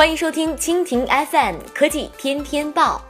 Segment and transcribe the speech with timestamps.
[0.00, 3.02] 欢迎收听蜻蜓 FM 科技天天报，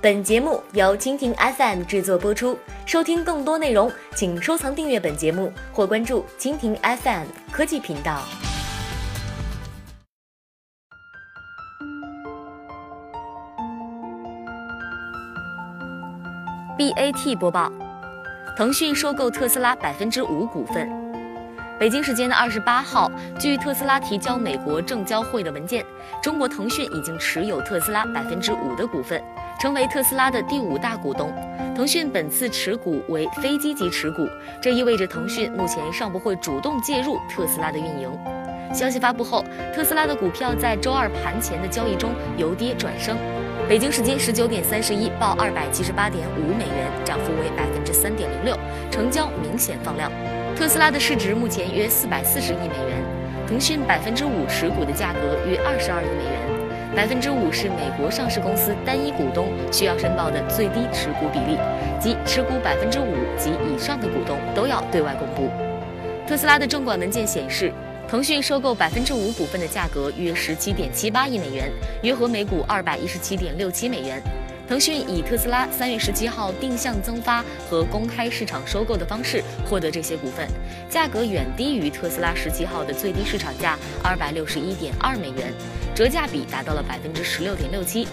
[0.00, 2.56] 本节目由蜻蜓 FM 制作播出。
[2.86, 8.22] 收听更多内容，请收藏订阅本节目或关注蜻蜓 FM 科技频道。
[16.78, 17.72] BAT 播报：
[18.56, 21.05] 腾讯收购特斯拉百分之五股份。
[21.78, 25.84] 北京时间的二十八号，据特斯拉提交美国证交会的文件，
[26.22, 29.22] 中国腾讯已经持有特斯拉百分之五的股份，
[29.60, 31.30] 成为特斯拉的第五大股东。
[31.74, 34.26] 腾讯本次持股为非积极持股，
[34.62, 38.10] 这意味着腾讯目前尚不会主动介入特斯拉的运营。
[38.72, 43.18] 消息发布后，特斯拉的股票在周二盘前的交易中由跌转升。
[43.68, 47.65] 北京时间十九点三十一，报二百七十八点五美元，涨幅为百
[47.96, 48.56] 三点零六，
[48.90, 50.10] 成交明显放量。
[50.54, 53.02] 特斯拉的市值目前约四百四十亿美元，
[53.46, 61.58] 腾讯百分之五持股的价格约二十二亿美元，百分之五是美国上市公司单一股东需要申报的最低持股比例，
[62.00, 65.50] 即持股百分之五及以上的股东都要对外公布。
[66.26, 67.72] 特斯拉的证管文件显示，
[68.08, 71.70] 腾讯收购百分之五股份的价格约十七点七八亿美元，
[72.02, 74.22] 约合每股二百一十七点六七美元。
[74.68, 80.48] 腾讯以特斯拉三月十七号定向增发和公开市场收购的方式获得这些股份，
[80.90, 85.54] 价格远低于特斯拉十七号的最低市场价二百六十一点二美元，
[85.94, 88.08] 折价比达到了百分之十六点六七。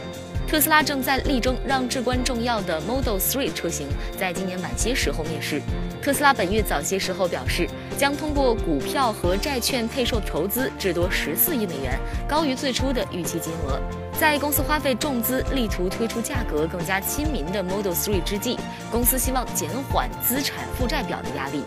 [0.48, 3.88] 特斯拉正在力争让至关重要的 Model 3车型
[4.20, 5.60] 在今年晚些时候面世。
[6.00, 7.68] 特斯拉本月早些时候表示，
[7.98, 13.82] 将通过股票和债券配售筹资至多十四亿美元，高于最初的预期金额。
[14.24, 18.58] 在公司花费重资力图推出价格更加亲民的 Model 3之际，
[18.90, 21.62] 公司希望减缓资产负债表的压力。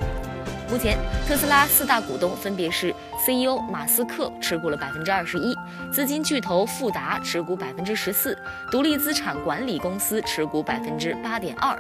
[0.71, 0.97] 目前，
[1.29, 5.55] 特斯拉四大股东分别是 CEO 马斯克持股了百分之二十一，
[5.93, 8.35] 资金巨头富达持股百分之十四，
[8.73, 11.79] 独立资产管理公司持股百分之八点二，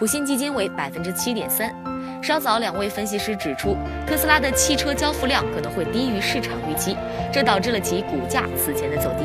[0.00, 1.72] 普信基金为百分之七点三。
[2.20, 6.96] 稍早，两位分析师指出，特斯拉的汽车交付量可能会低于市场预期，
[7.32, 9.24] 这导致了其股价此前的走低。